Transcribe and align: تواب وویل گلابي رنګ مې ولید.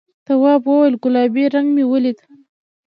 تواب 0.25 0.61
وویل 0.67 0.95
گلابي 1.03 1.45
رنګ 1.55 1.67
مې 1.75 1.83
ولید. 1.91 2.17